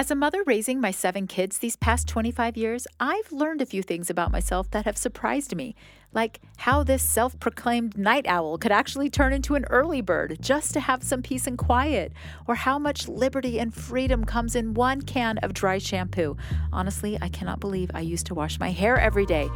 [0.00, 3.82] As a mother raising my seven kids these past 25 years, I've learned a few
[3.82, 5.74] things about myself that have surprised me,
[6.14, 10.72] like how this self proclaimed night owl could actually turn into an early bird just
[10.72, 12.14] to have some peace and quiet,
[12.48, 16.34] or how much liberty and freedom comes in one can of dry shampoo.
[16.72, 19.50] Honestly, I cannot believe I used to wash my hair every day.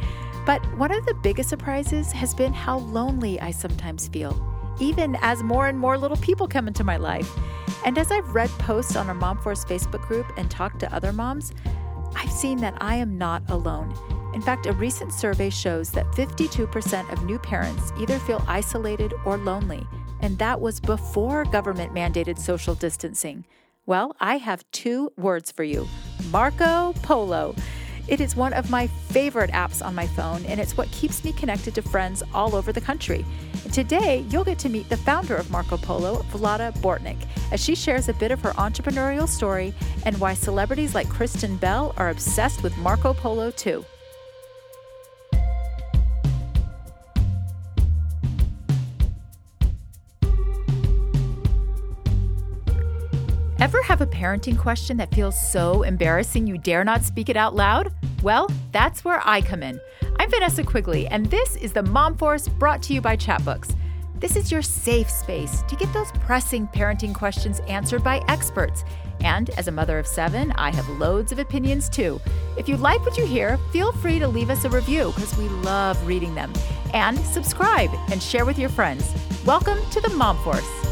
[0.45, 4.33] But one of the biggest surprises has been how lonely I sometimes feel,
[4.79, 7.31] even as more and more little people come into my life.
[7.85, 11.13] And as I've read posts on our Mom Force Facebook group and talked to other
[11.13, 11.51] moms,
[12.15, 13.93] I've seen that I am not alone.
[14.33, 19.37] In fact, a recent survey shows that 52% of new parents either feel isolated or
[19.37, 19.87] lonely,
[20.21, 23.45] and that was before government mandated social distancing.
[23.85, 25.87] Well, I have two words for you
[26.31, 27.55] Marco Polo.
[28.07, 31.33] It is one of my favorite apps on my phone, and it's what keeps me
[31.33, 33.25] connected to friends all over the country.
[33.73, 38.07] Today, you'll get to meet the founder of Marco Polo, Vlada Bortnik, as she shares
[38.07, 39.73] a bit of her entrepreneurial story
[40.05, 43.83] and why celebrities like Kristen Bell are obsessed with Marco Polo too.
[53.65, 57.55] Ever have a parenting question that feels so embarrassing you dare not speak it out
[57.55, 57.91] loud?
[58.21, 59.81] Well, that's where I come in.
[60.19, 63.75] I'm Vanessa Quigley, and this is the Mom Force brought to you by Chatbooks.
[64.19, 68.85] This is your safe space to get those pressing parenting questions answered by experts.
[69.21, 72.21] And as a mother of seven, I have loads of opinions too.
[72.59, 75.49] If you like what you hear, feel free to leave us a review because we
[75.49, 76.53] love reading them.
[76.93, 79.11] And subscribe and share with your friends.
[79.43, 80.84] Welcome to the Mom Force.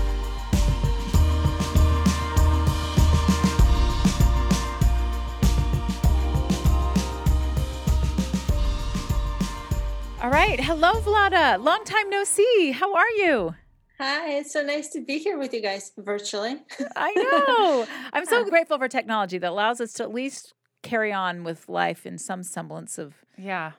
[10.24, 10.58] All right.
[10.58, 11.62] Hello, Vlada.
[11.62, 12.72] Long time no see.
[12.72, 13.56] How are you?
[14.00, 16.62] Hi, it's so nice to be here with you guys virtually.
[16.96, 17.86] I know.
[18.14, 22.06] I'm so grateful for technology that allows us to at least carry on with life
[22.06, 23.74] in some semblance of yeah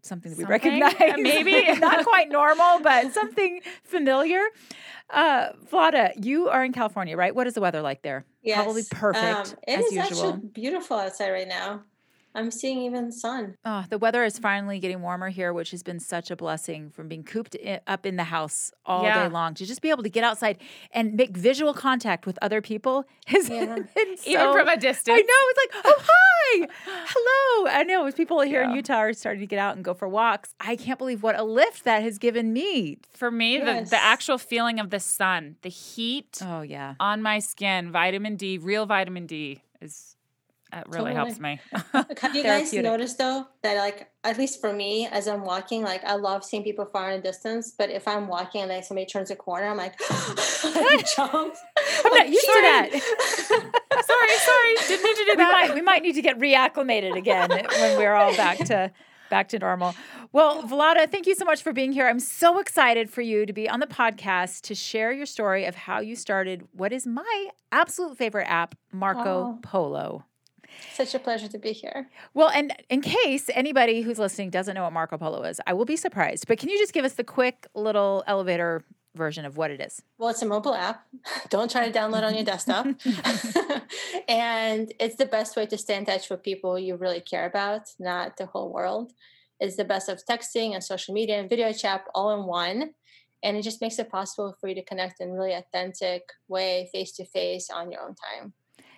[0.00, 0.94] something that we recognize.
[1.18, 4.40] Maybe not quite normal, but something familiar.
[5.10, 7.34] Uh, Vlada, you are in California, right?
[7.34, 8.24] What is the weather like there?
[8.42, 8.62] Yes.
[8.62, 10.02] Probably perfect Um, it as is usual.
[10.30, 11.82] actually beautiful outside right now.
[12.34, 13.56] I'm seeing even sun.
[13.64, 17.06] Oh, the weather is finally getting warmer here, which has been such a blessing from
[17.08, 19.22] being cooped i- up in the house all Yeah.
[19.24, 20.58] day long to just be able to get outside
[20.92, 23.64] and make visual contact with other people has Yeah.
[23.94, 25.42] been even so- from a distance I know.
[25.50, 26.68] It's like, oh, hi.
[27.06, 27.70] Hello.
[27.70, 28.06] I know.
[28.06, 30.76] As people here in Utah are starting to get out and go for walks, I
[30.76, 32.98] can't believe what a lift that has given me.
[33.14, 36.94] for me the, the actual feeling of the sun the heat Oh, yeah.
[37.00, 40.13] on my skin vitamin d real vitamin d is
[40.80, 41.60] it really helps me
[41.92, 46.02] Have you guys noticed though that like at least for me as I'm walking, like
[46.04, 49.06] I love seeing people far in the distance, but if I'm walking and like somebody
[49.06, 51.54] turns a corner, I'm like I jump.
[52.04, 52.90] I'm not used to that.
[54.04, 57.16] sorry sorry didn't need to do we that might we might need to get reacclimated
[57.16, 58.90] again when we're all back to
[59.30, 59.94] back to normal.
[60.32, 62.08] Well, Vlada, thank you so much for being here.
[62.08, 65.74] I'm so excited for you to be on the podcast to share your story of
[65.76, 69.58] how you started what is my absolute favorite app, Marco Oh.
[69.62, 70.24] Polo.
[70.94, 72.08] Such a pleasure to be here.
[72.34, 75.84] Well, and in case anybody who's listening doesn't know what Marco Polo is, I will
[75.84, 76.46] be surprised.
[76.46, 80.02] But can you just give us the quick little elevator version of what it is?
[80.18, 81.06] Well, it's a mobile app.
[81.50, 82.86] Don't try to download on your desktop.
[84.28, 87.82] and it's the best way to stay in touch with people you really care about,
[87.98, 89.12] not the whole world.
[89.60, 92.90] It's the best of texting and social media and video chat all in one.
[93.42, 96.88] And it just makes it possible for you to connect in a really authentic way,
[96.92, 98.54] face to face on your own time.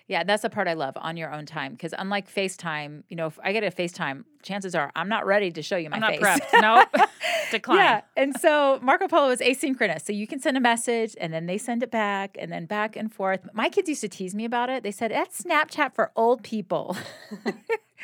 [0.07, 1.73] Yeah, that's the part I love on your own time.
[1.73, 5.51] Because unlike FaceTime, you know, if I get a FaceTime, chances are I'm not ready
[5.51, 6.21] to show you my i'm not face.
[6.21, 6.61] prepped
[6.97, 7.09] nope
[7.51, 8.01] decline Yeah.
[8.15, 10.03] And so Marco Polo is asynchronous.
[10.05, 12.95] So you can send a message and then they send it back and then back
[12.95, 13.41] and forth.
[13.53, 14.83] My kids used to tease me about it.
[14.83, 16.95] They said, that's Snapchat for old people.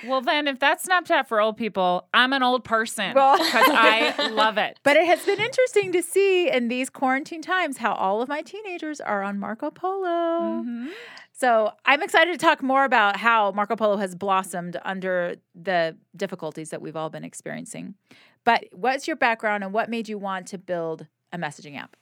[0.07, 4.27] well then if that's snapchat for old people i'm an old person Well- because i
[4.31, 8.21] love it But it has been interesting to see in these quarantine times how all
[8.21, 10.63] of my teenagers are on Marco Polo.
[10.63, 10.89] Mhm.
[11.35, 16.69] So I'm excited to talk more about how Marco Polo has blossomed under the difficulties
[16.69, 17.95] that we've all been experiencing.
[18.43, 21.97] But what's your background and what made you want to build a messaging app?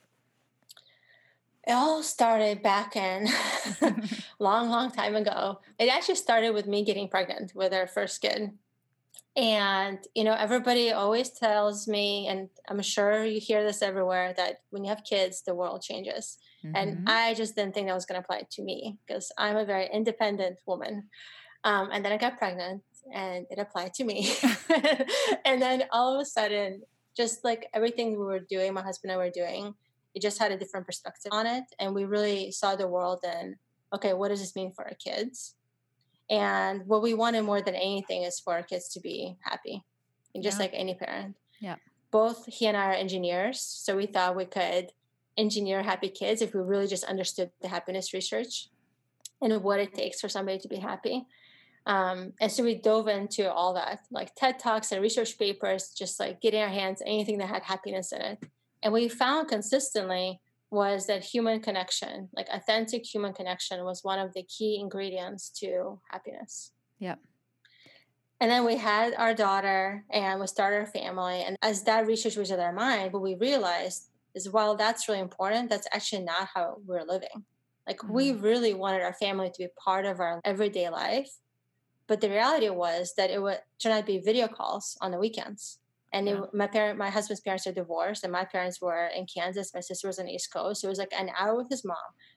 [1.66, 3.26] It all started back in
[4.38, 5.60] long, long time ago.
[5.78, 8.50] It actually started with me getting pregnant with our first kid.
[9.34, 14.60] And, you know, everybody always tells me, and I'm sure you hear this everywhere, that
[14.68, 16.36] when you have kids, the world changes.
[16.64, 16.72] Mhm.
[16.74, 19.64] And I just didn't think that was going to apply to me because I'm a
[19.64, 21.08] very independent woman.
[21.64, 22.82] Um, and then I got pregnant
[23.12, 24.32] and it applied to me.
[25.44, 26.82] and then all of a sudden,
[27.16, 29.74] just like everything we were doing, my husband and I were doing,
[30.14, 31.64] it just had a different perspective on it.
[31.78, 33.56] And we really saw the world and,
[33.94, 35.54] okay, what does this mean for our kids?
[36.30, 39.82] And what we wanted more than anything is for our kids to be happy,
[40.34, 40.62] and just Yeah.
[40.64, 41.36] like any parent.
[41.60, 41.76] Yeah.
[42.10, 44.92] Both he and I are engineers, so we thought we could
[45.36, 48.68] engineer happy kids if we really just understood the happiness research
[49.40, 51.26] and what it takes for somebody to be happy.
[51.86, 56.20] Um, and so we dove into all that, like TED Talks and research papers, just
[56.20, 58.38] like getting our hands anything that had happiness in it.
[58.82, 60.40] And we found consistently
[60.70, 66.00] was that human connection, like authentic human connection, was one of the key ingredients to
[66.10, 66.72] happiness.
[66.98, 67.18] Yep.
[68.40, 71.42] And then we had our daughter and we started our family.
[71.42, 75.20] And as that research was in our mind, what we realized is while that's really
[75.20, 77.44] important, that's actually not how we're living.
[77.86, 78.42] Like we mm.
[78.42, 81.30] really wanted our family to be part of our everyday life.
[82.06, 85.18] But the reality was that it would turn out to be video calls on the
[85.18, 85.78] weekends.
[86.14, 89.72] And it, my parent, my husband's parents are divorced, and my parents were in Kansas.
[89.72, 90.82] My sister was on the East Coast.
[90.82, 91.96] So it was like an hour with his mom,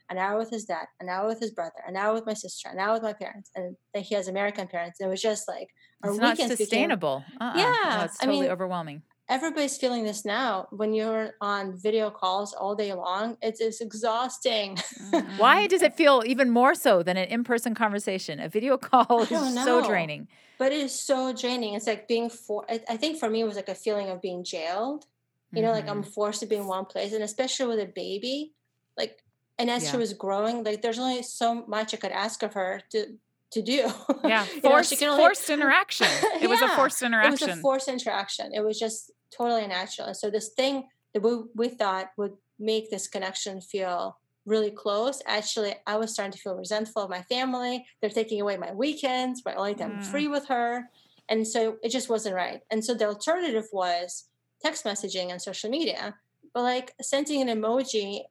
[0.10, 2.70] an hour with his dad, an hour with his brother, an hour with my sister,
[2.70, 5.02] an hour with my parents, and then he has American parents.
[5.02, 5.68] And it was just like
[6.04, 7.26] our It's not weekends became sustainable.
[7.42, 7.54] Uh-uh.
[7.54, 9.02] No, Yeah, it's I totally mean, overwhelming.
[9.28, 14.78] Everybody's feeling this now when you're on video calls all day long it's, it's exhausting
[15.38, 18.40] Why does it feel even more so than an in-person conversation?
[18.40, 20.28] A video call is don't so draining.
[20.60, 23.46] but it is so draining it's like being for I, I think for me it
[23.46, 25.06] was like a feeling of being jailed
[25.54, 26.14] you know like i'm Mhm.
[26.14, 28.54] forced to be in one place and especially with a baby
[28.98, 29.24] like
[29.58, 32.82] and as she was growing like there's only so much i could ask of her
[32.92, 33.18] to
[33.52, 33.88] to do
[34.26, 36.08] Yeah, You know, forced, only- forced interaction.
[36.42, 40.08] It was a Yeah, forced it was a forced interaction it was just totally natural.
[40.08, 45.24] And so this thing that we, we thought would make this connection feel really close
[45.26, 47.84] actually i was starting to feel resentful of my family.
[48.00, 50.04] They're taking away my weekends my only time Mm.
[50.12, 50.88] free with her.
[51.30, 52.62] And so it just wasn't right.
[52.70, 54.26] And so the alternative was
[54.64, 56.16] text messaging and social media
[56.54, 58.22] but like sending an emoji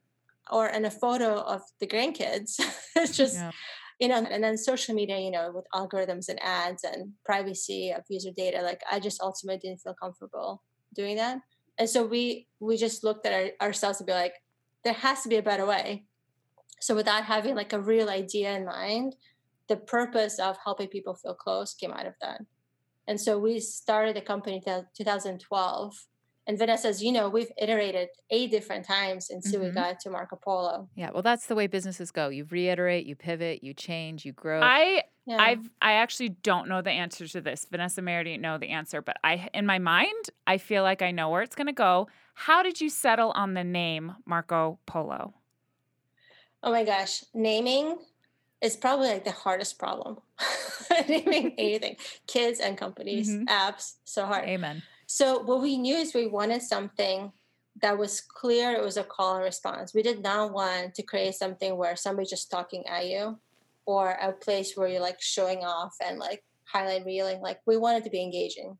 [0.51, 2.51] or and a photo of the grandkids
[2.95, 3.51] it's just Yeah.
[3.99, 8.03] you know and then social media you know with algorithms and ads and privacy of
[8.09, 10.63] user data like i just ultimately didn't feel comfortable
[10.95, 11.39] doing that
[11.77, 14.35] and so we we just looked at our, ourselves and be like
[14.83, 16.05] there has to be a better way
[16.79, 19.15] so without having like a real idea in mind
[19.67, 22.41] the purpose of helping people feel close came out of that
[23.07, 25.93] and so we started the company in 2012
[26.47, 29.75] and vanessa as you know we've iterated eight different times until we Mhm.
[29.75, 32.29] got to marco polo Yeah, well, that's the way businesses go.
[32.29, 34.61] You reiterate, you pivot, you change, you grow.
[34.61, 37.65] I yeah I've I actually don't know the answer to this.
[37.69, 41.11] Vanessa may already know the answer, but I in my mind I feel like I
[41.11, 42.07] know where it's going to go.
[42.33, 45.33] How did you settle on the name Marco Polo?
[46.63, 47.97] Oh my gosh, naming
[48.61, 50.17] is probably like the hardest problem.
[51.07, 53.45] naming anything, kids and companies, Mhm.
[53.45, 54.45] apps, so hard.
[54.49, 54.81] Amen.
[55.07, 57.31] So what we knew is we wanted something
[57.81, 58.71] that was clear.
[58.71, 59.93] It was a call and response.
[59.93, 63.37] We did not want to create something where somebody's just talking at you,
[63.85, 67.41] or a place where you're like showing off and like highlight reeling.
[67.41, 68.77] Like we wanted to be engaging.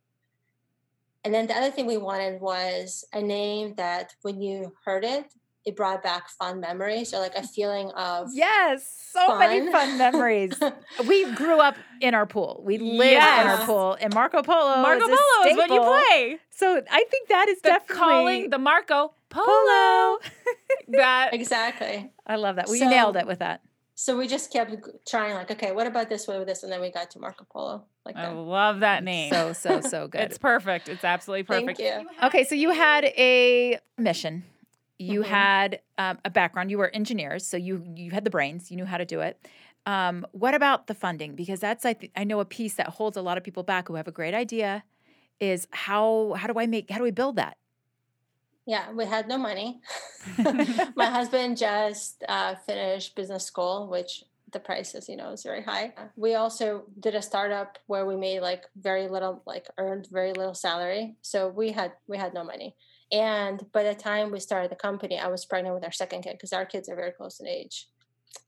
[1.23, 5.25] And then the other thing we wanted was a name that when you heard it,
[5.65, 9.71] it brought back fun memories or like a feeling of Yes, so many Fun.
[9.71, 10.53] fun memories.
[11.07, 12.61] we grew up in our pool.
[12.63, 14.79] We lived in our pool, and Marco Polo.
[14.83, 16.37] Marco is a Polo is what you play.
[16.51, 19.45] So I think that is The definitely calling the Marco Polo.
[19.45, 20.19] Polo.
[20.89, 22.11] That exactly.
[22.27, 22.69] I love that.
[22.69, 23.61] We So- nailed it with that.
[23.95, 24.75] So we just kept
[25.07, 26.27] trying, like, okay, what about this?
[26.27, 26.63] What about this?
[26.63, 27.85] And then we got to Marco Polo.
[28.05, 29.31] Like I love that name.
[29.31, 30.21] So so so good.
[30.21, 30.89] It's perfect.
[30.89, 31.79] It's absolutely perfect.
[31.79, 32.07] Thank you.
[32.23, 34.43] Okay, so you had a mission.
[34.99, 35.25] You Mhm.
[35.25, 36.71] had um, a background.
[36.71, 38.69] You were engineers, so you you had the brains.
[38.69, 39.47] You knew how to do it.
[39.85, 41.35] Um, what about the funding?
[41.35, 43.87] Because that's I th- I know a piece that holds a lot of people back
[43.87, 44.83] who have a great idea.
[45.39, 47.57] Is how how do I make how do we build that?
[48.65, 49.81] Yeah, we had no money.
[50.95, 55.61] My husband just uh, finished business school, which the price is, you know, is very
[55.61, 55.93] high.
[56.15, 60.55] We also did a startup where we made like very little, like earned very little
[60.55, 61.15] salary.
[61.21, 62.75] So we had we had no money.
[63.11, 66.33] And by the time we started the company, I was pregnant with our second kid
[66.33, 67.87] because our kids are very close in age.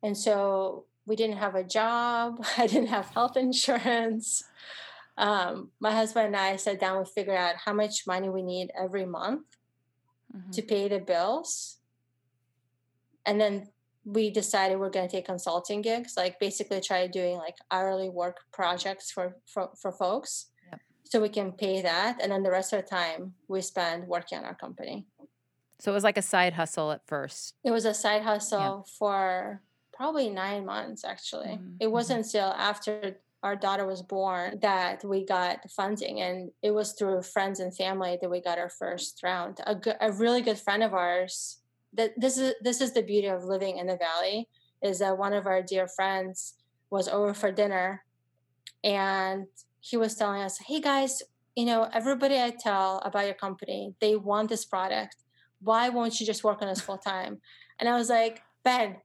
[0.02, 2.44] And so we didn't have a job.
[2.58, 4.44] I didn't have health insurance.
[5.18, 7.00] Um, my husband and I sat down.
[7.00, 9.57] We figured out how much money we need every month
[10.38, 10.51] Mhm.
[10.51, 11.77] to pay the bills.
[13.25, 13.70] And then
[14.06, 18.38] we decided we're going to take consulting gigs, like basically try doing like hourly work
[18.53, 20.48] projects for for, for folks.
[20.72, 20.79] Yep.
[21.03, 22.22] So we can pay that.
[22.22, 25.08] And then the rest of the time we spend working on our company.
[25.79, 27.56] So it was like a side hustle at first.
[27.63, 29.62] It was a side hustle for
[29.94, 31.58] probably nine months, actually.
[31.58, 36.22] Mhm, It wasn't until after our daughter was born that we got funding.
[36.22, 39.60] And it was through friends and family that we got our first round.
[39.65, 41.60] A, a really good friend of ours,
[41.94, 44.48] that this is this is the beauty of living in the valley,
[44.82, 46.56] is that one of our dear friends
[46.89, 48.03] was over for dinner
[48.84, 49.48] and
[49.79, 51.22] he was telling us, "Hey guys,
[51.56, 55.15] you know everybody I tell about your company, they want this product.
[55.62, 57.41] Why won't you just work on this full time?"
[57.79, 58.98] And I was like, "Ben,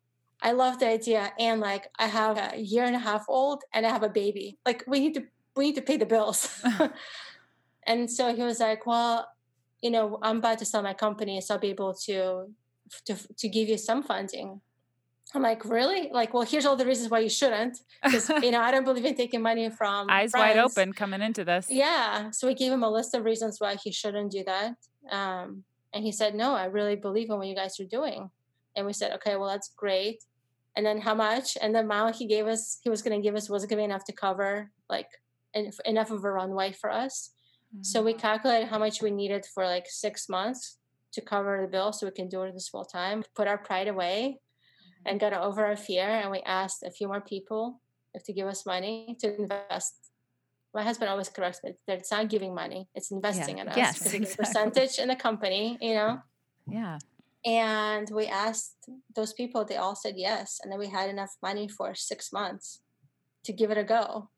[0.42, 3.87] I love the idea, and like I have a year and a half old, and
[3.87, 4.58] I have a baby.
[4.66, 5.25] Like we need to
[5.56, 6.62] we need to pay the bills."
[7.87, 9.28] and so he was like, "Well."
[9.84, 12.46] You know, I'm about to sell my company, so I'll be able to
[13.06, 14.61] to to give you some funding
[15.34, 16.11] I'm like, really?
[16.12, 17.78] Like, well, here's all the reasons why you shouldn't.
[18.02, 20.56] Because, you know, I don't believe in taking money from eyes friends.
[20.56, 21.68] wide open coming into this.
[21.70, 22.30] Yeah.
[22.30, 24.75] So we gave him a list of reasons why he shouldn't do that.
[25.11, 28.30] Um, and he said, no, I really believe in what you guys are doing.
[28.76, 30.22] And we said, okay, well, that's great.
[30.76, 31.59] And then how much?
[31.61, 33.83] And the amount he gave us, he was going to give us, wasn't going to
[33.83, 35.09] be enough to cover like
[35.85, 37.33] enough of a runway for us.
[37.75, 37.83] Mm-hmm.
[37.83, 38.19] So we mm.
[38.19, 40.79] calculated how much we needed for like six months
[41.12, 43.88] to cover the bill so we can do it this full time, put our pride
[43.88, 44.38] away
[45.05, 46.07] and got over our fear.
[46.07, 47.81] And we asked a few more people
[48.14, 49.95] if to give us money to invest.
[50.75, 53.62] My husband always corrects me that it's not giving money; it's investing yeah.
[53.62, 53.76] in us.
[53.76, 54.45] Yes, exactly.
[54.45, 56.23] percentage in the company, you know.
[56.67, 56.99] Yeah.
[57.44, 58.76] And we asked
[59.14, 62.80] those people; they all said yes, and then we had enough money for six months
[63.44, 64.30] to give it a go.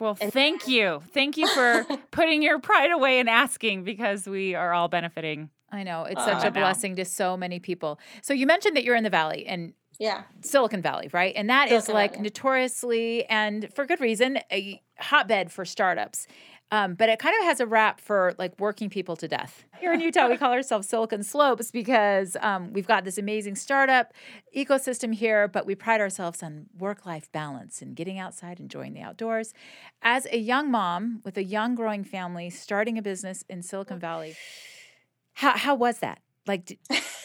[0.00, 4.54] Well, and- thank you, thank you for putting your pride away and asking because we
[4.54, 5.50] are all benefiting.
[5.70, 8.00] I know it's such uh, a blessing to so many people.
[8.22, 10.22] So you mentioned that you're in the valley, and yeah.
[10.42, 11.34] Silicon Valley, right?
[11.36, 12.22] And that Silicon is like Valley.
[12.22, 16.26] notoriously and for good reason a hotbed for startups.
[16.70, 19.64] Um, but it kind of has a rap for like working people to death.
[19.80, 24.12] Here in Utah, we call ourselves Silicon Slopes because um, we've got this amazing startup
[24.54, 29.00] ecosystem here, but we pride ourselves on work life balance and getting outside, enjoying the
[29.00, 29.54] outdoors.
[30.02, 34.36] As a young mom with a young growing family, starting a business in Silicon Valley,
[35.34, 36.20] how, how was that?
[36.46, 36.78] Like,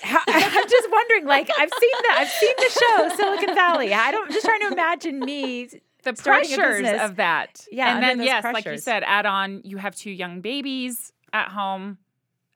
[0.03, 1.25] how, I'm just wondering.
[1.25, 3.93] Like, I've seen the I've seen the show Silicon Valley.
[3.93, 4.27] I don't.
[4.27, 5.69] I'm just trying to imagine me
[6.03, 7.65] the pressures of that.
[7.71, 8.53] Yeah, and then yes, pressures.
[8.53, 9.61] like you said, add on.
[9.63, 11.97] You have two young babies at home.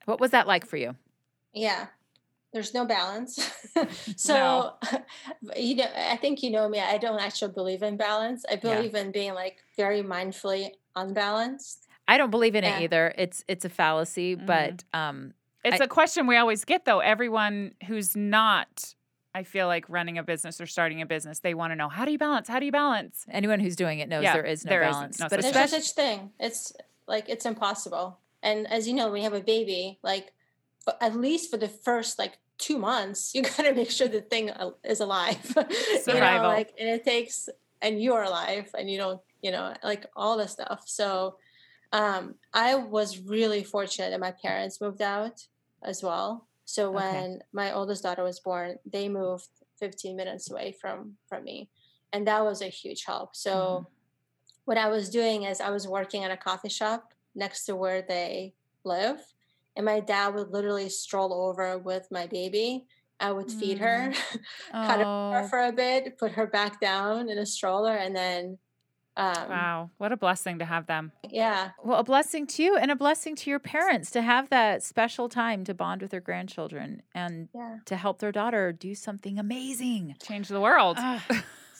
[0.04, 0.94] What was that like for you?
[1.52, 1.86] Yeah,
[2.52, 3.50] there's no balance.
[4.16, 5.00] so, no.
[5.56, 6.80] you know, I think you know me.
[6.80, 8.44] I don't actually believe in balance.
[8.50, 9.00] I believe yeah.
[9.00, 11.86] in being like very mindfully unbalanced.
[12.06, 12.78] I don't believe in yeah.
[12.78, 13.14] it either.
[13.18, 14.46] It's it's a fallacy, mm-hmm.
[14.46, 17.00] but um, it's I, a question we always get though.
[17.00, 18.94] Everyone who's not
[19.38, 22.04] I feel like running a business or starting a business, they want to know how
[22.04, 22.48] do you balance?
[22.48, 23.24] How do you balance?
[23.30, 25.20] Anyone who's doing it knows yeah, there is no there balance.
[25.20, 26.30] No but there's no such thing.
[26.40, 26.72] It's
[27.06, 28.18] like it's impossible.
[28.42, 30.32] And as you know, when you have a baby, like
[31.00, 34.50] at least for the first like two months, you got to make sure the thing
[34.82, 35.38] is alive.
[35.44, 36.02] Survival.
[36.08, 37.48] you know, like and it takes
[37.80, 40.82] and you're alive and you don't, you know, like all the stuff.
[40.86, 41.36] So
[41.92, 45.46] um, I was really fortunate that my parents moved out
[45.80, 46.47] as well.
[46.68, 47.38] So when okay.
[47.50, 49.48] my oldest daughter was born, they moved
[49.80, 51.70] 15 minutes away from from me,
[52.12, 53.34] and that was a huge help.
[53.34, 53.84] So mm-hmm.
[54.66, 58.02] what I was doing is I was working at a coffee shop next to where
[58.02, 58.52] they
[58.84, 59.18] live,
[59.76, 62.84] and my dad would literally stroll over with my baby.
[63.18, 64.46] I would feed her, mm.
[64.72, 68.58] cut her for a bit, put her back down in a stroller, and then
[69.18, 71.10] um, wow, what a blessing to have them.
[71.28, 71.70] Yeah.
[71.82, 75.28] Well, a blessing to you and a blessing to your parents to have that special
[75.28, 77.78] time to bond with their grandchildren and yeah.
[77.86, 80.14] to help their daughter do something amazing.
[80.22, 80.98] Change the world.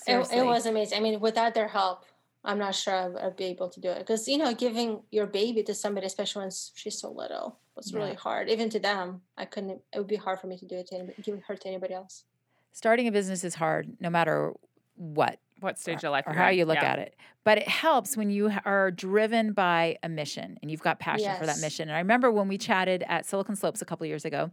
[0.08, 0.98] it, it, was amazing.
[0.98, 2.04] I mean, without their help,
[2.44, 4.00] I'm not sure I'd, I'd be able to do it.
[4.00, 7.98] Because, you know, giving your baby to somebody, especially when she's so little, was yeah.
[7.98, 8.48] really hard.
[8.48, 10.96] Even to them, I couldn't, it would be hard for me to do it to
[10.96, 12.24] anybody, give her to anybody else.
[12.72, 14.54] Starting a business is hard no matter
[14.96, 16.92] what what uh, stage of life or how you look yeah.
[16.92, 17.16] at it.
[17.44, 21.38] But it helps when you are driven by a mission and you've got passion yes.
[21.38, 21.88] for that mission.
[21.88, 24.50] And I remember when we chatted at Silicon Slopes a couple years ago,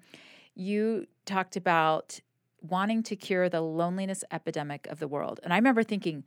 [0.55, 2.19] you talked about
[2.61, 5.39] wanting to cure the loneliness epidemic of the world.
[5.43, 6.23] And I remember thinking,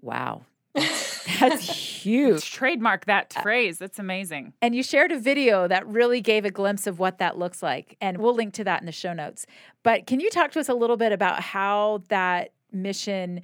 [0.00, 0.42] wow,
[0.74, 1.62] that's,
[2.02, 2.50] huge.
[2.50, 3.78] Trademark that phrase.
[3.78, 4.52] That's amazing.
[4.60, 7.96] And you shared a video that really gave a glimpse of what that looks like.
[8.00, 9.46] And we'll link to that in the show notes.
[9.82, 13.42] But can you talk to us a little bit about how that mission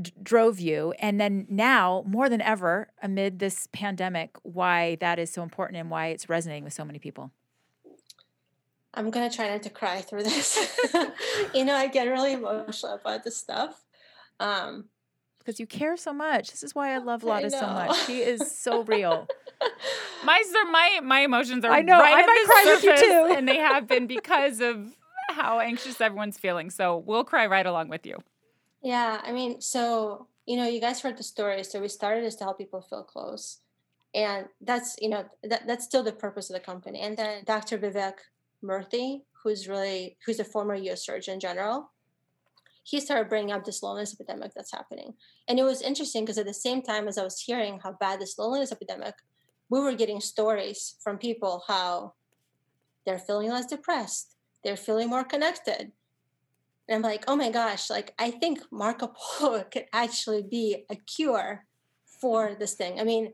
[0.00, 5.32] d- drove you and then now more than ever amid this pandemic why that is
[5.32, 7.30] so important and why it's resonating with so many people
[8.94, 10.56] i'm going to try not to cry through this
[11.54, 13.84] you know i get really emotional about this stuff
[14.40, 14.86] um,
[15.38, 16.50] because you care so much.
[16.50, 18.06] This is why I love Vlada so much.
[18.06, 19.26] She is so real.
[20.24, 23.48] my my my emotions are I know right I might cry with you too, and
[23.48, 24.96] they have been because of
[25.30, 26.70] how anxious everyone's feeling.
[26.70, 28.18] So we'll cry right along with you.
[28.82, 31.62] Yeah, I mean, so you know, you guys heard the story.
[31.62, 33.60] So we started is to help people feel close,
[34.14, 37.00] and that's you know that that's still the purpose of the company.
[37.00, 37.78] And then Dr.
[37.78, 38.14] Vivek
[38.62, 41.06] Murthy, who's really who's a former U.S.
[41.06, 41.92] Surgeon General,
[42.82, 45.14] he started bringing up this loneliness epidemic that's happening.
[45.48, 48.20] And it was interesting because at the same time as I was hearing how bad
[48.20, 49.14] this loneliness epidemic,
[49.70, 52.14] we were getting stories from people how
[53.06, 54.34] they're feeling less depressed,
[54.64, 55.92] they're feeling more connected.
[56.92, 60.96] And I'm like, oh my gosh, like I think Marco Polo could actually be a
[60.96, 61.64] cure
[62.20, 63.00] for this thing.
[63.00, 63.32] I mean,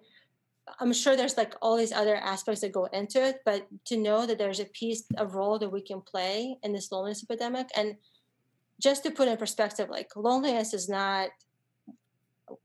[0.79, 4.27] I'm sure there's like all these other aspects that go into it, but to know
[4.27, 7.97] that there's a piece, a role that we can play in this loneliness epidemic, and
[8.81, 11.31] just to put in perspective, like loneliness is not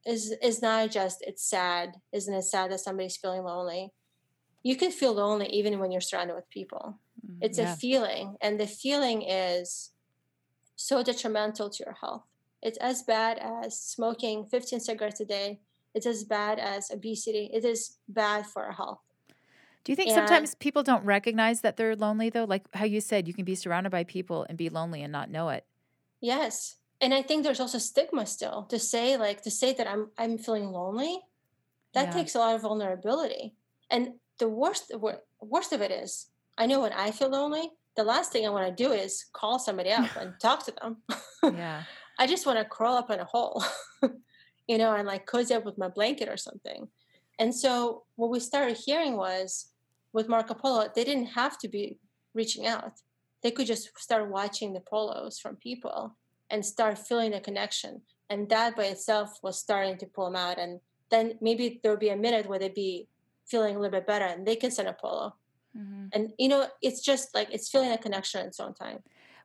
[0.05, 3.89] is is not just it's sad, isn't it sad that somebody's feeling lonely?
[4.61, 6.99] You can feel lonely even when you're surrounded with people.
[7.25, 7.73] Mm, it's yeah.
[7.73, 9.92] a feeling, and the feeling is
[10.75, 12.23] so detrimental to your health.
[12.61, 15.59] It's as bad as smoking 15 cigarettes a day
[15.93, 17.49] it's as bad as obesity.
[17.53, 18.99] It is bad for our health.
[19.83, 22.45] Do you think and, sometimes people don't recognize that they're lonely though?
[22.45, 25.29] Like how you said, you can be surrounded by people and be lonely and not
[25.29, 25.65] know it.
[26.21, 26.77] Yes.
[27.01, 30.37] And I think there's also stigma still to say like to say that I'm I'm
[30.37, 31.19] feeling lonely.
[31.93, 32.11] That yeah.
[32.13, 33.53] takes a lot of vulnerability.
[33.91, 34.91] And the worst
[35.41, 36.27] worst of it is
[36.57, 39.59] I know when I feel lonely, the last thing I want to do is call
[39.59, 40.97] somebody up and talk to them.
[41.43, 41.83] Yeah.
[42.19, 43.63] I just want to crawl up in a hole
[44.67, 46.87] you know, and like cozy up with my blanket or something.
[47.39, 49.71] And so what we started hearing was
[50.13, 51.97] with Marco Polo, they didn't have to be
[52.33, 52.93] reaching out.
[53.41, 56.15] They could just start watching the polos from people
[56.49, 58.01] and start feeling a connection.
[58.29, 60.59] And that by itself was starting to pull them out.
[60.59, 63.07] And then maybe there would be a minute where they'd be
[63.45, 65.35] feeling a little bit better and they can send a polo.
[65.77, 66.07] Mm-hmm.
[66.13, 68.99] And, you know, it's just like it's feeling a connection in its own time.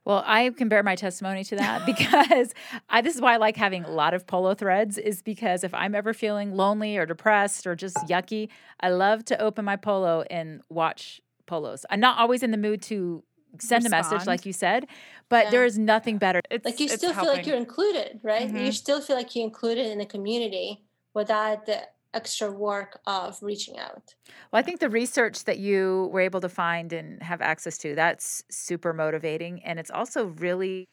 [0.05, 2.53] Well, I can bear my testimony to that because
[2.89, 5.73] I, this is why I like having a lot of polo threads, is because if
[5.73, 10.23] I'm ever feeling lonely or depressed or just yucky, I love to open my polo
[10.29, 11.85] and watch polos.
[11.89, 13.23] I'm not always in the mood to
[13.59, 14.05] send Respond.
[14.05, 14.87] a message, like you said,
[15.27, 15.51] but yeah.
[15.51, 16.41] there is nothing better.
[16.49, 18.47] It's, like you still feel like you're included, right?
[18.47, 18.65] Mm-hmm.
[18.65, 20.83] You still feel like you're included in the community
[21.13, 21.81] without the
[22.13, 24.15] extra work of reaching out.
[24.51, 27.95] Well, I think the research that you were able to find and have access to,
[27.95, 29.63] that's super motivating.
[29.63, 30.87] And it's also really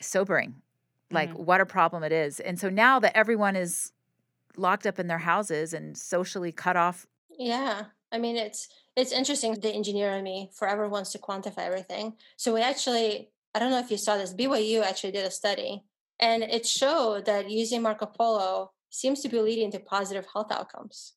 [0.00, 0.56] sobering,
[1.10, 1.44] like mm-hmm.
[1.44, 2.40] what a problem it is.
[2.40, 3.92] And so now that everyone is
[4.56, 7.06] locked up in their houses and socially cut off.
[7.38, 7.84] Yeah.
[8.12, 9.54] I mean, it's, it's interesting.
[9.54, 12.14] The engineer in me forever wants to quantify everything.
[12.36, 15.82] So we actually, I don't know if you saw this, BYU actually did a study
[16.20, 21.14] and it showed that using Marco Polo seems to be leading to positive health outcomes.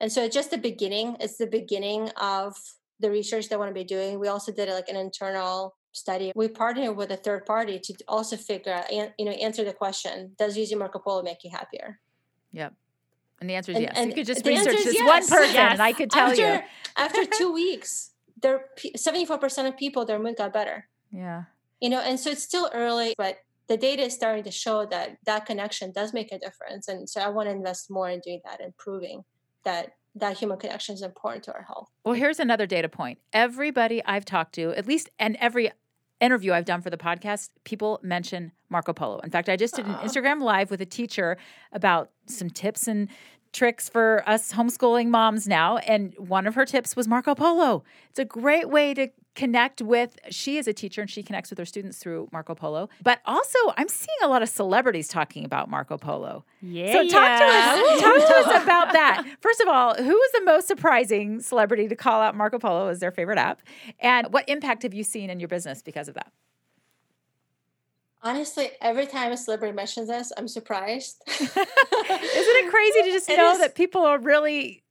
[0.00, 1.16] And so it's just the beginning.
[1.20, 2.56] It's the beginning of
[3.00, 4.18] the research they want to be doing.
[4.18, 6.32] We also did like an internal study.
[6.34, 9.74] We partnered with a third party to also figure out, and you know, answer the
[9.74, 12.00] question: Does using Marco Polo make you happier?
[12.52, 12.74] Yep.
[13.40, 13.92] And the answer is and, yes.
[13.96, 15.06] And you could just research this yes.
[15.06, 15.72] one person, yes.
[15.72, 16.60] and I could tell after, you.
[16.96, 20.88] after two weeks, there seventy-four percent of people their mood got better.
[21.10, 21.44] Yeah.
[21.80, 25.16] You know, and so it's still early, but the data is starting to show that
[25.24, 28.40] that connection does make a difference and so i want to invest more in doing
[28.44, 29.24] that and proving
[29.64, 31.88] that that human connection is important to our health.
[32.04, 33.18] Well here's another data point.
[33.32, 35.70] Everybody i've talked to at least and every
[36.20, 39.18] interview i've done for the podcast people mention marco polo.
[39.20, 41.36] In fact i just did an instagram live with a teacher
[41.72, 43.08] about some tips and
[43.52, 45.76] tricks for us homeschooling moms now.
[45.78, 47.84] And one of her tips was Marco Polo.
[48.10, 51.58] It's a great way to connect with she is a teacher and she connects with
[51.58, 52.88] her students through Marco Polo.
[53.02, 56.44] But also I'm seeing a lot of celebrities talking about Marco Polo.
[56.60, 56.92] Yeah.
[56.92, 57.38] So talk yeah.
[57.38, 59.24] to us talk to us about that.
[59.40, 63.00] First of all, who was the most surprising celebrity to call out Marco Polo as
[63.00, 63.62] their favorite app?
[64.00, 66.32] And what impact have you seen in your business because of that?
[68.24, 71.22] Honestly, every time a celebrity mentions us, I'm surprised.
[71.28, 73.58] Isn't it crazy to just it know is.
[73.58, 74.84] that people are really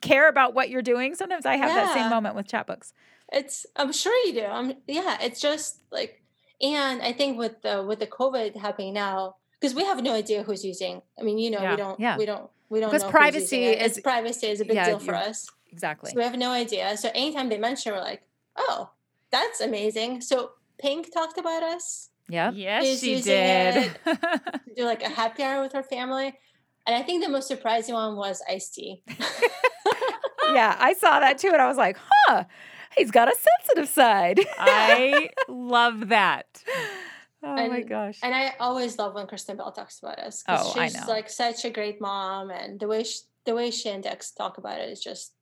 [0.00, 1.14] care about what you're doing?
[1.14, 1.84] Sometimes I have yeah.
[1.84, 2.92] that same moment with chatbooks.
[3.32, 4.44] It's I'm sure you do.
[4.44, 6.22] I'm yeah, it's just like
[6.60, 10.42] and I think with the with the COVID happening now, because we have no idea
[10.42, 11.02] who's using.
[11.18, 11.70] I mean, you know, yeah.
[11.70, 12.18] we don't yeah.
[12.18, 15.48] we don't we don't because privacy is privacy is a big deal for us.
[15.70, 16.10] Exactly.
[16.10, 16.96] So we have no idea.
[16.96, 18.22] So anytime they mention, we're like,
[18.56, 18.90] oh,
[19.30, 20.20] that's amazing.
[20.20, 22.50] So Pink talked about us yeah.
[22.52, 23.92] Yes, she did.
[24.76, 26.32] do like a happy hour with her family.
[26.86, 29.02] And I think the most surprising one was Ice T.
[30.52, 31.50] yeah, I saw that too.
[31.52, 32.44] And I was like, huh,
[32.96, 34.40] he's got a sensitive side.
[34.58, 36.62] I love that.
[37.44, 38.18] Oh and, my gosh.
[38.22, 40.42] And I always love when Kristen Bell talks about us.
[40.48, 41.12] Oh, she's I know.
[41.12, 42.50] like such a great mom.
[42.50, 45.34] And the way she, the way she and Dax talk about it is just,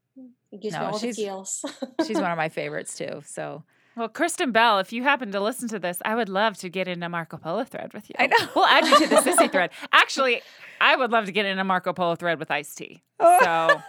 [0.50, 1.64] it gives no, me all the feels.
[2.07, 3.22] she's one of my favorites too.
[3.24, 3.64] So
[4.01, 6.89] well, Kristen Bell, if you happen to listen to this, I would love to get
[6.89, 8.15] in a Marco Polo thread with you.
[8.19, 8.37] I know.
[8.57, 9.71] We'll add you to the sissy thread.
[9.93, 10.41] Actually,
[10.81, 13.03] I would love to get in a Marco Polo thread with Ice T.
[13.23, 13.39] Oh.
[13.69, 13.83] So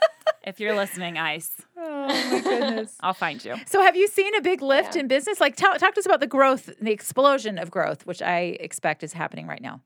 [0.44, 1.50] if you're listening, Ice.
[1.78, 2.98] Oh, my goodness.
[3.00, 3.56] I'll find you.
[3.66, 5.02] So, have you seen a big lift Yeah.
[5.04, 5.40] in business?
[5.40, 9.04] Like, tell, talk to us about the growth, the explosion of growth, which I expect
[9.04, 9.80] is happening right now.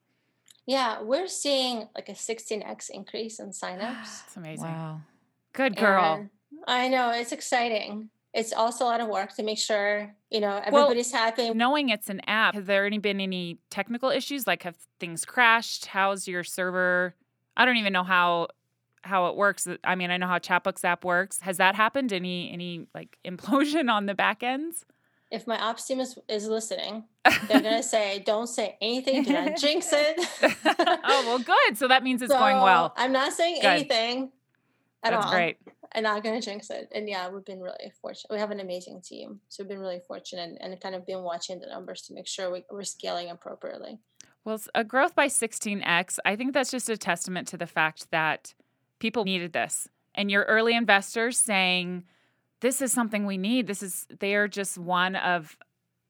[0.66, 4.24] Yeah, we're seeing like a 16x increase in signups.
[4.26, 4.66] It's amazing.
[4.66, 5.02] Wow.
[5.54, 6.16] Good girl.
[6.16, 6.30] And
[6.68, 8.10] I know it's exciting.
[8.36, 11.54] It's also a lot of work to make sure you know everybody's happy.
[11.54, 14.46] Knowing it's an app, have there any been any technical issues?
[14.46, 15.86] Like have things crashed?
[15.86, 17.16] How's your server?
[17.56, 18.50] I don't even know how
[19.04, 19.66] how it works.
[19.66, 21.40] Uh, I mean, I know how Chatbooks app works.
[21.42, 22.12] Has that happened?
[22.12, 24.86] Any any like implosion on the back ends?
[25.32, 27.06] If my ops team is, is listening,
[27.48, 29.24] they're gonna say, "Don't say anything.
[29.24, 30.20] Do not jinx it."
[30.66, 31.78] oh well, good.
[31.78, 32.94] So that means it's going well.
[32.98, 33.68] I'm not saying Good.
[33.68, 34.32] anything
[35.04, 35.32] at That's all.
[35.32, 35.58] great.
[35.94, 36.92] I'm not gonna jinx it.
[36.94, 38.32] And yeah, we've been really fortunate.
[38.32, 41.24] We have an amazing team, so we've been really fortunate and, and kind of been
[41.24, 44.00] watching the numbers to make sure we, we're scaling appropriately.
[44.46, 48.54] Well, a growth by 16x, I think that's just a testament to the fact that
[49.00, 49.90] people needed this.
[50.14, 52.04] And your early investors saying,
[52.62, 53.66] this is something we need.
[53.68, 55.58] This is, they are just one of,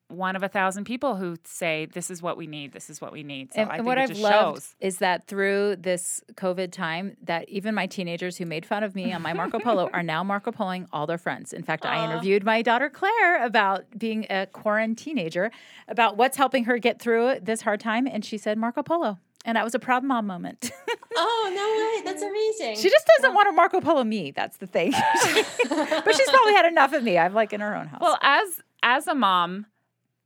[0.08, 2.74] one of a thousand people who say, this is what we need.
[2.74, 3.54] This is what we need.
[3.54, 4.76] So and, I and think what it I've just loved shows.
[4.80, 9.14] is that through this COVID time, that even my teenagers who made fun of me
[9.14, 11.54] on my Marco Polo are now Marco Poloing all their friends.
[11.54, 15.52] In fact, I interviewed my daughter Claire about being a quarantine teenager,
[15.88, 19.56] about what's helping her get through this hard time, and she said Marco Polo, and
[19.56, 20.72] that was a proud mom moment.
[21.18, 22.12] Oh no way!
[22.12, 22.76] That's amazing.
[22.76, 24.32] she just doesn't want to Marco Polo me.
[24.32, 24.92] That's the thing.
[24.92, 27.18] but she's probably had enough of me.
[27.18, 28.02] I'm like in her own house.
[28.02, 29.66] Well, as, as a mom,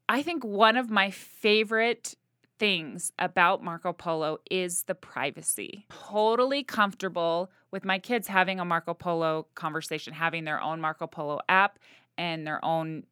[0.09, 2.15] I think one of my favorite
[2.57, 5.85] things about Marco Polo is the privacy.
[5.89, 11.39] Totally comfortable with my kids having a Marco Polo conversation, having their own Marco Polo
[11.47, 11.77] app
[12.17, 13.03] and their own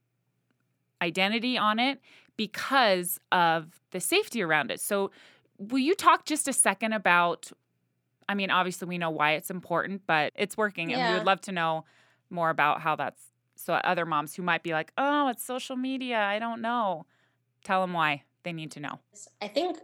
[0.99, 2.01] identity on it
[2.35, 4.81] because of the safety around it.
[4.81, 5.11] So,
[5.59, 7.51] will you talk just a second about?
[8.27, 11.41] I mean, obviously, we know why it's important, but it's working, and we would love
[11.41, 11.85] to know
[12.29, 13.21] more about how that's
[13.57, 16.19] so other moms who might be like, oh, it's social media.
[16.19, 17.05] I don't know.
[17.63, 18.99] Tell them why they need to know.
[19.41, 19.77] I think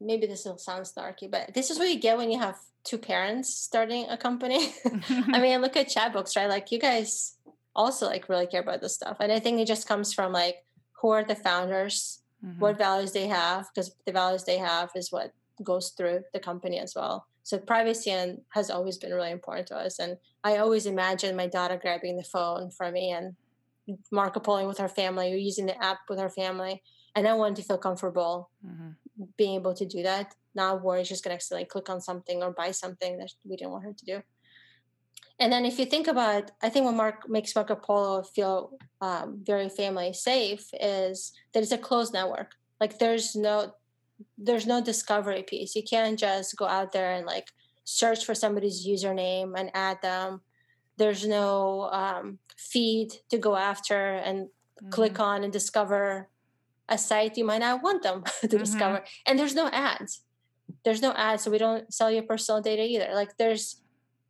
[0.00, 2.98] maybe this will sound snarky, but this is what you get when you have two
[2.98, 4.74] parents starting a company.
[5.32, 6.48] I mean, look at Chatbooks, right?
[6.48, 7.36] Like you guys
[7.74, 10.64] also like really care about this stuff, and I think it just comes from like
[11.00, 12.58] who are the founders, Mhm.
[12.58, 16.78] what values they have, because the values they have is what goes through the company
[16.78, 17.26] as well.
[17.42, 21.46] So privacy and has always been really important to us, and I always imagine my
[21.46, 23.34] daughter grabbing the phone from me and
[24.12, 26.82] Marco Poloing with her family or using the app with her family,
[27.14, 28.96] and I want to feel comfortable Mhm.
[29.36, 32.52] being able to do that, not worry she's going to accidentally click on something or
[32.52, 34.22] buy something that we didn't want her to do.
[35.38, 39.42] And then if you think about, I think what Mark makes Marco Polo feel um,
[39.42, 42.52] very family safe is that it's a closed network.
[42.80, 43.72] Like there's no,
[44.38, 45.74] there's no discovery piece.
[45.76, 47.48] You can't just go out there and like
[47.84, 50.40] search for somebody's username and add them.
[50.96, 54.48] There's no um, feed to go after and
[54.90, 55.24] click Mhm.
[55.24, 56.28] on and discover
[56.88, 58.58] a site you might not want them to Mhm.
[58.58, 59.04] discover.
[59.26, 60.22] And there's no ads.
[60.84, 63.10] There's no ads, so we don't sell your personal data either.
[63.14, 63.80] Like there's,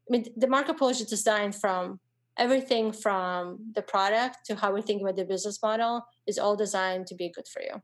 [0.09, 2.00] I mean, the Marco Polo is designed from
[2.37, 7.07] everything from the product to how we think about the business model is all designed
[7.09, 7.83] to be good for you.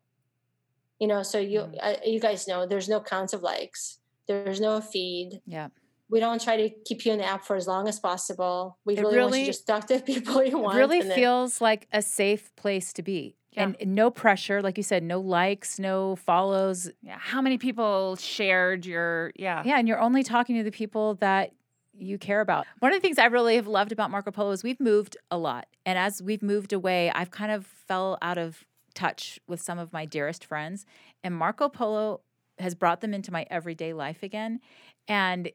[0.99, 1.79] You know, so you Mhm.
[1.81, 3.99] uh, you guys know there's no counts of likes.
[4.27, 5.41] There's no feed.
[5.47, 5.69] yeah.
[6.09, 8.79] We don't try to keep you in the app for as long as possible.
[8.85, 11.11] We It really, want you to just talk to people you want It really and
[11.11, 13.37] then- feels like a safe place to be.
[13.53, 13.73] Yeah.
[13.81, 16.91] And no pressure, like you said, no likes, no follows.
[17.03, 17.17] Yeah.
[17.19, 19.63] How many people shared your, yeah.
[19.65, 21.53] Yeah, and you're only talking to the people that
[21.99, 22.67] you care about.
[22.81, 25.39] One of the things I really have loved about Marco Polo is we've moved a
[25.39, 25.67] lot.
[25.87, 28.65] And as we've moved away, I've kind of fell out of
[28.97, 30.85] touch with some of my dearest friends.
[31.23, 32.23] And Marco Polo
[32.59, 34.59] has brought them into my everyday life again.
[35.07, 35.53] And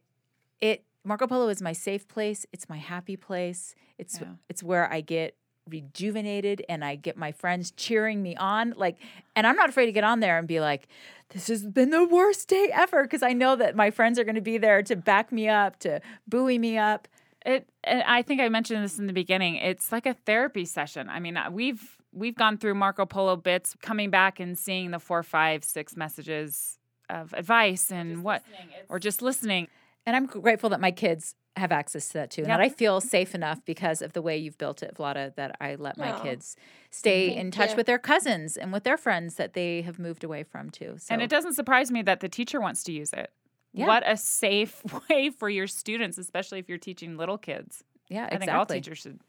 [0.62, 2.46] it Marco Polo is my safe place.
[2.54, 3.76] It's my happy place.
[3.98, 4.36] It's Yeah.
[4.50, 5.36] it's where I get
[5.70, 8.74] rejuvenated and I get my friends cheering me on.
[8.78, 8.98] Like,
[9.36, 10.88] and I'm not afraid to get on there and be like,
[11.30, 14.36] this has been the worst day ever because I know that my friends are going
[14.36, 17.08] to be there to back me up, to buoy me up.
[17.46, 19.56] It, and I think I mentioned this in the beginning.
[19.56, 21.10] It's like a therapy session.
[21.10, 25.24] I mean, we've we've gone through Marco Polo bits, coming back and seeing the four,
[25.24, 26.78] five, six messages
[27.10, 28.44] of advice and what,
[28.90, 29.68] or just listening.
[30.06, 32.42] And I'm grateful that my kids have access to that too.
[32.44, 32.58] And Yep.
[32.60, 35.76] that I feel safe enough because of the way you've built it, Vlada, that I
[35.76, 36.20] let my Aw.
[36.24, 36.56] kids
[36.90, 37.76] stay Thank in touch you.
[37.76, 40.96] with their cousins and with their friends that they have moved away from too.
[40.98, 43.32] So And it doesn't surprise me that the teacher wants to use it.
[43.74, 43.86] Yeah.
[43.86, 47.84] What a safe way for your students, especially if you're teaching little kids.
[48.08, 48.36] yeah, exactly.
[48.36, 49.20] I think all teachers should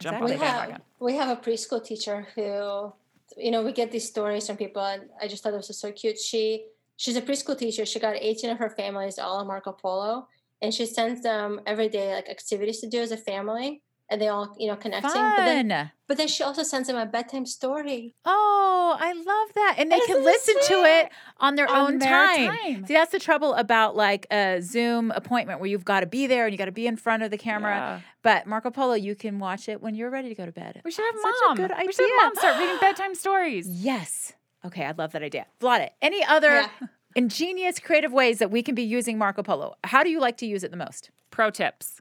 [0.00, 0.36] jump Exactly.
[0.36, 2.92] on we have we have a preschool teacher who
[3.36, 5.92] you know we get these stories from people and i just thought it was so
[5.92, 6.18] cute.
[6.18, 7.86] She she's a preschool teacher.
[7.86, 10.26] She got 18 of her families all on marco polo
[10.62, 14.28] and she sends them every day like activities to do as a family and they
[14.28, 15.10] all you know connecting.
[15.10, 15.32] Fun.
[15.36, 18.14] But then, but then she also sends them a bedtime story.
[18.24, 19.76] Oh, I love that.
[19.78, 22.48] And they Isn't can it listen to it on their On own their time.
[22.56, 22.86] time.
[22.86, 26.44] See, that's the trouble about like a Zoom appointment where you've got to be there
[26.46, 27.70] and you got to be in front of the camera.
[27.76, 28.00] Yeah.
[28.22, 30.82] But Marco Polo, you can watch it when you're ready to go to bed.
[30.84, 31.56] We should have Such a mom.
[31.56, 33.66] good We should have mom start reading bedtime stories.
[33.70, 34.32] Yes.
[34.66, 35.46] Okay, I love that idea.
[35.60, 35.88] Vlada.
[36.02, 36.68] Any other Yeah.
[37.14, 39.74] ingenious, creative ways that we can be using Marco Polo?
[39.84, 41.10] How do you like to use it the most?
[41.30, 41.99] Pro tips.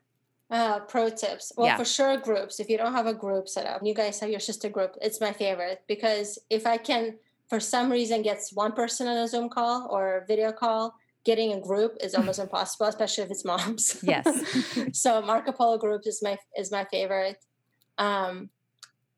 [0.49, 1.51] Uh, pro tips.
[1.55, 1.77] Well, Yeah.
[1.77, 2.59] for sure, groups.
[2.59, 4.97] If you don't have a group set up, you guys have your sister group.
[5.01, 9.27] It's my favorite because if I can, for some reason, gets one person on a
[9.27, 13.99] Zoom call or video call, getting a group is almost impossible, especially if it's moms.
[14.03, 14.25] Yes.
[14.93, 17.37] so Marco Polo groups is my is my favorite.
[17.99, 18.49] Um,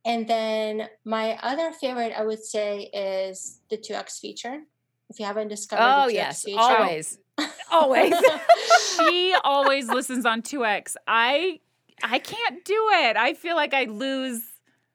[0.03, 4.63] and then my other favorite, I would say, is the two X feature.
[5.09, 6.43] If you haven't discovered, Oh, the 2X yes.
[6.43, 7.19] feature, Always.
[7.71, 8.13] Always.
[8.97, 10.95] she always listens on 2x.
[11.07, 11.59] I
[12.03, 13.15] I can't do it.
[13.17, 14.41] I feel like I lose.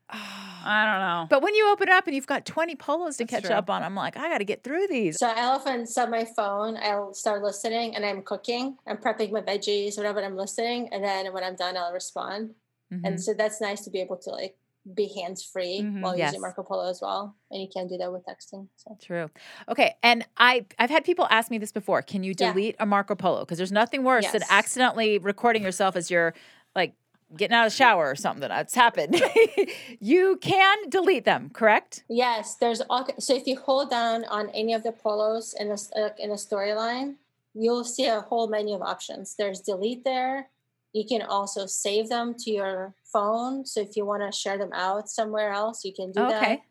[0.10, 1.26] I don't know.
[1.30, 3.54] But when you open up and you've got 20 polos to That's catch true.
[3.54, 5.16] up on, I'm like, I got to get through these.
[5.16, 9.42] So I'll often set my phone, I'll start listening and I'm cooking, I'm prepping my
[9.42, 10.88] veggies, whatever I'm listening.
[10.92, 12.54] And then when I'm done, I'll respond.
[12.92, 13.00] Mhm.
[13.04, 14.56] And so that's nice to be able to like
[14.94, 16.00] be hands free Mhm.
[16.00, 16.28] while Yes.
[16.28, 17.34] using Marco Polo as well.
[17.50, 18.68] And you can't do that with texting.
[18.76, 19.30] So True.
[19.68, 19.96] Okay.
[20.02, 22.02] And I I've had people ask me this before.
[22.02, 22.52] Can you Yeah.
[22.52, 23.40] delete a Marco Polo?
[23.40, 26.34] Because there's nothing worse than accidentally recording yourself as you're
[26.76, 26.94] like
[27.36, 28.48] getting out of the shower or something.
[28.48, 29.20] That's happened.
[30.00, 32.04] you can delete them, correct?
[32.08, 35.74] yes, there's all so if you hold down on any of the polos in a,
[36.00, 37.16] uh, in a storyline,
[37.54, 39.34] you'll see a whole menu of options.
[39.36, 40.50] There's delete there.
[40.96, 43.66] You can also save them to your phone.
[43.66, 46.42] So if you want to share them out somewhere else, you can do that.
[46.42, 46.62] Okay.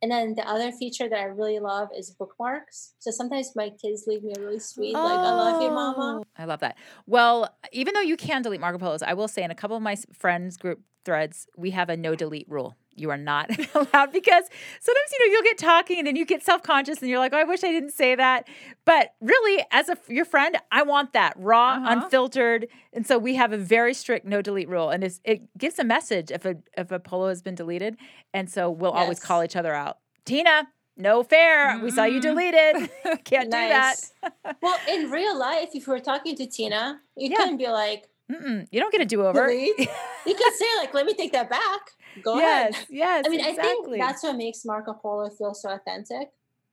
[0.00, 2.94] And then the other feature that I really love is bookmarks.
[2.98, 6.20] So sometimes my kids leave me a really sweet, like, I love you, mama.
[6.22, 6.78] Oh, I love that.
[7.06, 9.82] Well, even though you can delete Marco Polos, I will say in a couple of
[9.82, 12.76] my friends group threads, we have a no delete rule.
[12.96, 14.44] You are not allowed because
[14.80, 17.32] sometimes you know you'll get talking and then you get self conscious and you're like,
[17.32, 18.46] oh, I wish I didn't say that.
[18.84, 21.86] But really, as a your friend, I want that raw, Uh-huh.
[22.02, 25.78] unfiltered, and so we have a very strict no delete rule, and it's, it gives
[25.78, 27.96] a message if a if a polo has been deleted,
[28.32, 29.98] and so we'll always call each other out.
[30.24, 31.80] Tina, no fair.
[31.82, 32.22] We saw you Mm-mm.
[32.22, 32.90] deleted.
[33.24, 33.96] Can't do that.
[34.22, 34.32] Nice.
[34.62, 37.36] well, in real life, if we're talking to Tina, you Yeah.
[37.36, 39.50] couldn't be like, Mm-mm, you don't get a do over.
[39.52, 41.80] you could say, like, let me take that back.
[42.22, 42.86] Go yes, ahead.
[42.90, 43.24] yes.
[43.26, 46.30] I mean, I think that's what makes Marco Polo feel so authentic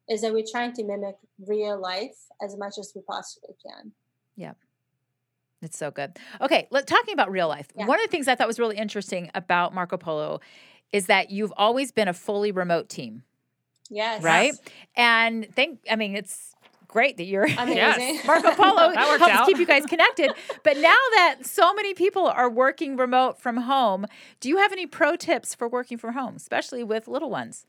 [0.10, 1.16] is that we're trying to mimic
[1.48, 3.92] real life as much as we possibly can.
[4.36, 4.54] Yeah.
[5.62, 6.18] It's so good.
[6.42, 7.68] Okay, let, talking about real life.
[7.76, 7.86] Yeah.
[7.86, 10.42] One of the things I thought was really interesting about Marco Polo
[10.92, 13.24] is that you've always been a fully remote team,
[13.90, 14.24] Yes.
[14.24, 14.54] right?
[14.96, 16.51] And think, I mean, it's
[16.92, 17.76] great that you're Amazing.
[17.78, 18.26] Yes.
[18.28, 19.48] Marco Polo That worked helps out.
[19.48, 20.32] keep you guys connected.
[20.64, 24.06] But now that so many people are working remote from home,
[24.40, 27.66] do you have any pro tips for working from home, especially with little ones?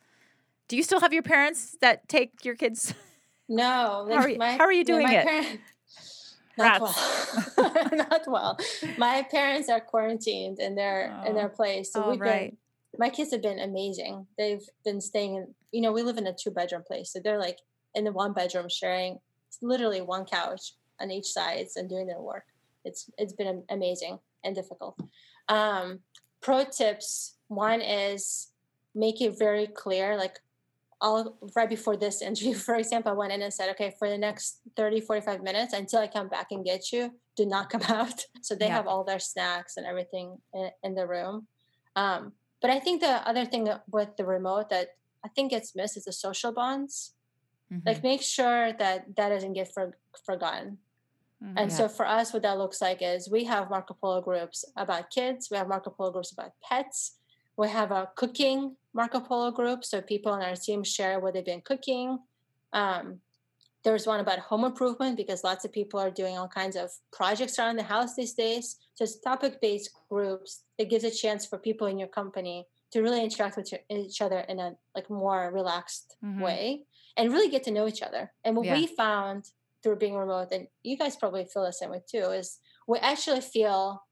[0.68, 2.94] Do you still have your parents that take your kids?
[3.48, 4.06] No.
[4.10, 5.26] How are you- how are you no, doing my it?
[5.26, 5.60] parent-
[6.58, 6.94] not well.
[7.92, 8.58] not well.
[8.98, 11.34] My parents are quarantined in their in Oh.
[11.34, 11.92] their place.
[11.92, 12.50] So Oh, we've right.
[12.50, 12.58] been
[12.98, 14.26] my kids have been amazing.
[14.36, 17.10] They've been staying in you know, we live in a two bedroom place.
[17.12, 17.58] So they're like
[17.94, 19.18] in the one bedroom sharing
[19.60, 22.44] literally one couch on each side and doing their work.
[22.84, 24.98] It's it's been amazing and difficult.
[25.48, 26.00] Um
[26.40, 28.48] pro tips one is
[28.94, 30.40] make it very clear like
[31.00, 34.16] I'll right before this interview, for example, I went in and said, okay, for the
[34.18, 38.24] next 30, 45 minutes until I come back and get you, do not come out.
[38.40, 38.76] So they Yeah.
[38.76, 41.48] have all their snacks and everything in, in the room.
[41.96, 44.90] Um, but I think the other thing with the remote that
[45.24, 47.14] I think gets missed is the social bonds.
[47.72, 47.82] Mhm.
[47.86, 50.78] Like make sure that that doesn't get for, forgotten.
[51.42, 51.54] Mhm.
[51.56, 51.76] And Yeah.
[51.76, 55.50] so for us, what that looks like is we have Marco Polo groups about kids,
[55.50, 57.18] we have Marco Polo groups about pets,
[57.56, 59.84] we have a cooking Marco Polo group.
[59.84, 62.18] So people on our team share what they've been cooking.
[62.72, 63.20] Um,
[63.84, 67.58] there's one about home improvement because lots of people are doing all kinds of projects
[67.58, 68.78] around the house these days.
[68.94, 70.64] So it's topic-based groups.
[70.78, 74.40] It gives a chance for people in your company to really interact with each other
[74.40, 76.40] in a like more relaxed Mhm.
[76.40, 76.84] way
[77.16, 78.32] and really get to know each other.
[78.44, 78.74] And what Yeah.
[78.74, 79.44] we found
[79.82, 83.40] through being remote, and you guys probably feel the same way too, is we actually
[83.40, 84.02] feel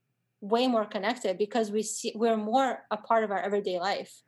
[0.40, 4.22] way more connected because we see we're more a part of our everyday life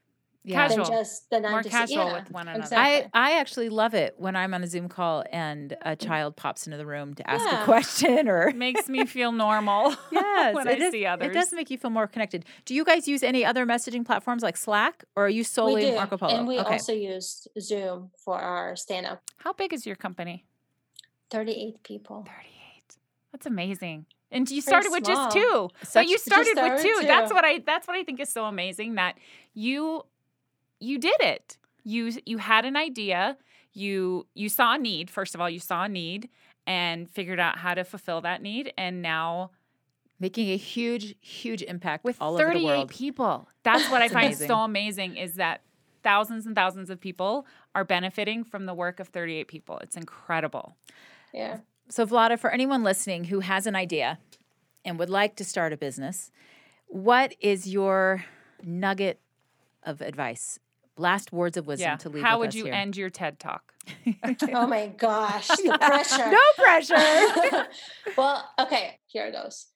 [0.44, 0.66] yeah.
[0.66, 0.84] Casual.
[0.84, 2.62] than just the nine More to casual yeah, with one another.
[2.62, 3.10] Exactly.
[3.14, 6.06] I, I actually love it when I'm on a Zoom call and a mm-hmm.
[6.06, 9.94] child pops into the room to ask a question or makes me feel normal.
[10.12, 12.44] yes, when it I is- see It does make you feel more connected.
[12.64, 15.82] Do you guys use any other messaging platforms like Slack or are you we solely
[15.82, 16.34] do, Marco Polo?
[16.36, 16.72] and we okay.
[16.74, 19.22] also use Zoom for our stand up.
[19.36, 20.44] How big is your company?
[21.30, 22.24] 38 people.
[22.26, 22.96] 38.
[23.30, 24.06] That's amazing.
[24.32, 25.68] And you started with just two.
[25.82, 26.96] Such- but you just started with two.
[27.00, 27.06] two.
[27.06, 29.18] That's what I that's what I think is so amazing that
[29.54, 30.04] you
[30.82, 31.56] you did it.
[31.84, 33.36] You you had an idea.
[33.72, 35.10] You you saw a need.
[35.10, 36.28] First of all, you saw a need
[36.66, 39.50] and figured out how to fulfill that need and now
[40.20, 42.90] Making a huge, huge impact with all over the 38 world.
[42.90, 43.48] people.
[43.64, 44.46] That's what I find amazing.
[44.46, 45.62] so amazing is that
[46.04, 49.78] thousands and thousands of people are benefiting from the work of 38 people.
[49.78, 50.76] It's incredible.
[51.34, 51.58] Yeah.
[51.88, 54.20] So, Vlada, for anyone listening who has an idea
[54.84, 56.30] and would like to start a business,
[56.86, 58.24] what is your
[58.62, 59.18] nugget
[59.82, 60.60] of advice?
[60.98, 61.96] Last words of wisdom Yeah.
[61.96, 62.74] to leave How with would us you here.
[62.74, 63.72] end your TED talk?
[64.54, 66.30] Oh my gosh, the pressure.
[66.30, 67.66] no pressure.
[68.16, 69.66] well, okay, here it goes.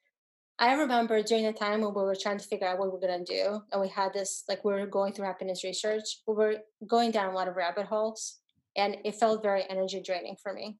[0.58, 3.00] I remember during the time when we were trying to figure out what we were
[3.06, 6.04] gonna do, and we had this like we were going through happiness research.
[6.26, 8.38] We were going down a lot of rabbit holes,
[8.76, 10.78] and it felt very energy draining for me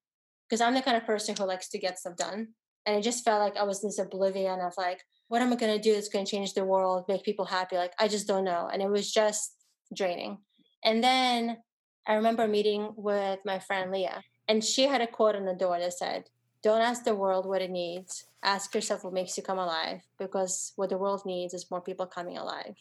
[0.49, 2.49] because I'm the kind of person who likes to get stuff done,
[2.87, 5.57] and it just felt like I was in this oblivion of like, what am I
[5.57, 7.77] gonna do that's gonna change the world, make people happy?
[7.77, 9.56] Like I just don't know, and it was just
[9.95, 10.39] draining.
[10.85, 11.59] And then
[12.07, 15.79] I remember meeting with my friend Leah, and she had a quote on the door
[15.79, 16.31] that said,
[16.63, 18.27] Don't ask the world what it needs.
[18.43, 22.07] Ask yourself what makes you come alive, because what the world needs is more people
[22.07, 22.77] coming alive.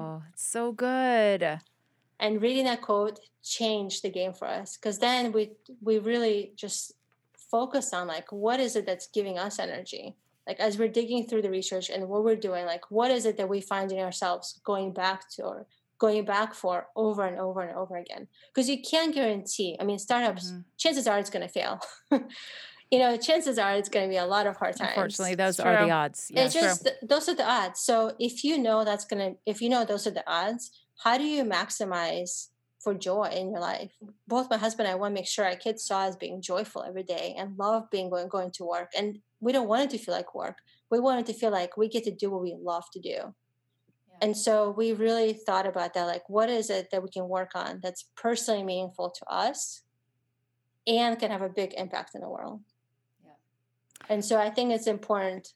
[0.00, 1.60] oh, it's so good.
[2.20, 5.52] And reading that quote changed the game for us, because then we
[5.82, 6.92] we really just
[7.34, 10.16] focus on like what is it that's giving us energy.
[10.46, 13.36] Like as we're digging through the research and what we're doing, like what is it
[13.38, 15.66] that we find in ourselves going back to or
[16.04, 18.22] going back for over and over and over again.
[18.48, 20.64] Because you can't guarantee i mean startups Mhm.
[20.82, 21.74] chances are it's going to fail.
[22.92, 24.90] You know chances are it's going to be a lot of hard times.
[24.94, 26.20] Unfortunately, those It's are the odds.
[26.30, 26.44] Yeah.
[26.44, 27.78] it's just th- those are the odds.
[27.88, 27.96] So
[28.28, 30.62] if you know that's going to if you know those are the odds
[31.04, 32.32] how do you maximize
[32.82, 33.92] for joy in your life?
[34.34, 36.80] Both my husband and i want to make sure our kids saw us being joyful
[36.90, 38.90] every day and love being going, going to work.
[38.98, 39.08] And
[39.44, 40.58] we don't want it to feel like work.
[40.92, 43.18] We want it to feel like we get to do what we love to do
[44.24, 47.50] and so we really thought about that like, what is it that we can work
[47.54, 49.82] on that's personally meaningful to us
[50.86, 52.60] and can have a big impact in the world?
[53.22, 53.32] Yeah.
[54.08, 55.52] And so I think it's important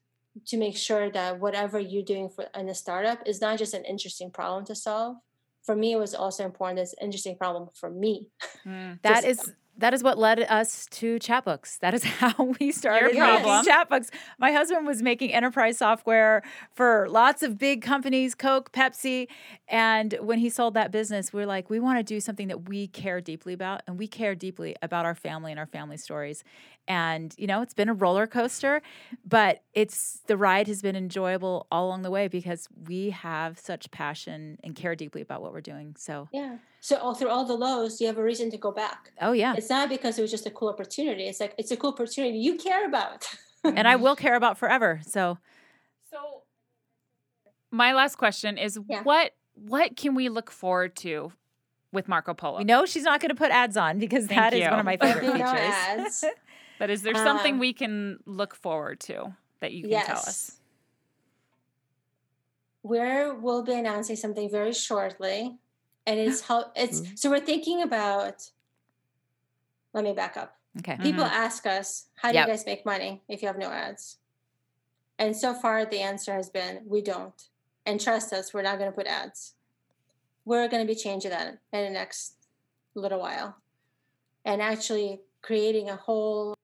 [0.48, 3.86] to make sure that whatever you're doing for in a startup is not just an
[3.86, 5.16] interesting problem to solve.
[5.64, 8.26] For me, it was also important as an interesting problem for me.
[8.66, 9.00] Mm.
[9.00, 11.78] That is that is what led us to Chatbooks.
[11.78, 13.14] That is how we started
[13.62, 13.72] making.
[13.72, 14.10] Chatbooks.
[14.38, 19.28] My husband was making enterprise software for lots of big companies, Coke, Pepsi,
[19.68, 22.68] and when he sold that business, we are like, we want to do something that
[22.68, 26.42] we care deeply about, and we care deeply about our family and our family stories.
[26.88, 28.80] And you know, it's been a roller coaster,
[29.24, 33.90] but it's the ride has been enjoyable all along the way because we have such
[33.90, 35.94] passion and care deeply about what we're doing.
[35.98, 36.56] So, Yeah.
[36.80, 39.12] So all through all the lows, you have a reason to go back.
[39.20, 39.54] oh yeah.
[39.56, 41.24] It's not because it was just a cool opportunity.
[41.24, 43.26] It's like it's a cool opportunity you care about.
[43.64, 45.00] and I will care about forever.
[45.06, 45.38] So
[46.10, 46.18] So
[47.70, 49.02] my last question is Yeah.
[49.02, 51.32] what what can we look forward to
[51.92, 52.58] with Marco Polo?
[52.58, 54.70] we know she's not going to put ads on because Thank that is you.
[54.70, 55.74] one of my favorite be no features.
[55.74, 56.24] ads.
[56.78, 60.06] but is there something Um, we can look forward to that you can yes.
[60.06, 60.54] tell us?
[62.82, 65.58] where we'll be announcing something very shortly
[66.08, 67.14] and it's how it's Mm-hmm.
[67.16, 68.50] so we're thinking about
[69.92, 70.96] let me back up Okay.
[71.02, 71.30] people Mhm.
[71.46, 72.46] ask us how do Yep.
[72.46, 74.16] you guys make money if you have no ads
[75.18, 77.48] and so far the answer has been we don't
[77.86, 79.54] and trust us we're not going to put ads
[80.44, 82.34] we're going to be changing that in the next
[82.94, 83.56] little while
[84.46, 86.54] and actually creating a whole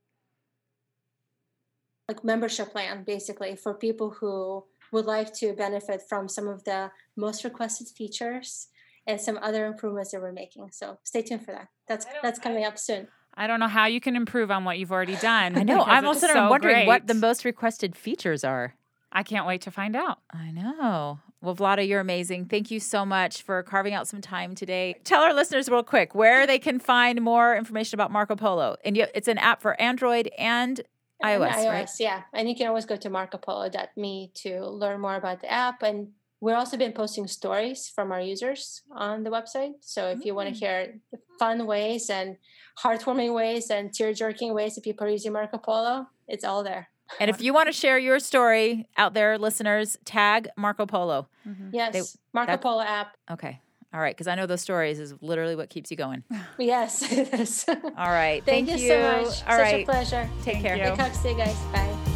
[2.08, 6.90] like membership plan basically for people who would like to benefit from some of the
[7.16, 8.68] most requested features
[9.06, 12.64] and some other improvements that we're making so stay tuned for that that's that's coming
[12.64, 15.58] up soon I don't know how you can improve on what you've already done.
[15.58, 15.82] I know.
[15.86, 18.74] I'm also so wondering what the most requested features are.
[19.10, 20.18] I can't wait to find out.
[20.32, 21.18] I know.
[21.40, 22.46] Well, Vlada, you're amazing.
[22.46, 24.96] Thank you so much for carving out some time today.
[25.04, 28.76] Tell our listeners real quick where they can find more information about Marco Polo.
[28.84, 30.80] And it's an app for Android and
[31.22, 31.90] And iOS, right?
[32.00, 32.22] yeah.
[32.32, 35.82] And you can always go to marcopolo.me to learn more about the app.
[35.82, 36.12] And
[36.44, 39.72] we've also been posting stories from our users on the website.
[39.80, 40.52] So if you want Mm.
[40.52, 40.76] to hear
[41.12, 42.36] the fun ways and
[42.82, 46.88] heartwarming ways and tear jerking ways that people are using Marco Polo, it's all there.
[47.20, 51.28] And if you want to share your story out there, listeners, tag Marco Polo.
[51.72, 52.16] Yes.
[52.32, 53.16] Marco that- Polo app.
[53.30, 53.60] Okay.
[53.92, 54.14] All right.
[54.16, 56.24] Because I know those stories is literally what keeps you going.
[56.58, 57.64] Yes, it is.
[57.68, 58.44] All right.
[58.44, 59.24] Thank, you, so much.
[59.26, 59.82] All Such right.
[59.82, 60.28] a pleasure.
[60.42, 60.76] Take Thank care.
[60.76, 60.90] you.
[60.90, 61.56] Big hugs to you guys.
[61.72, 62.13] Bye.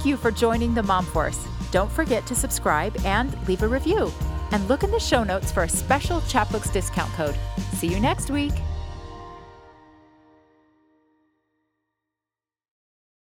[0.00, 1.46] Thank you for joining the Mom Force.
[1.72, 4.10] Don't forget to subscribe and leave a review.
[4.50, 7.36] And look in the show notes for a special Chatbooks discount code.
[7.74, 8.54] See you next week.